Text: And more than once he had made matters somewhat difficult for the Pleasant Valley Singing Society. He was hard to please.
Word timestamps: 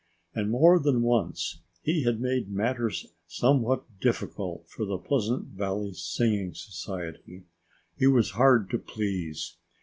And 0.33 0.49
more 0.49 0.79
than 0.79 1.03
once 1.03 1.61
he 1.83 2.05
had 2.05 2.19
made 2.19 2.49
matters 2.49 3.13
somewhat 3.27 3.83
difficult 3.99 4.67
for 4.67 4.83
the 4.83 4.97
Pleasant 4.97 5.49
Valley 5.49 5.93
Singing 5.93 6.55
Society. 6.55 7.43
He 7.99 8.07
was 8.07 8.31
hard 8.31 8.71
to 8.71 8.79
please. 8.79 9.57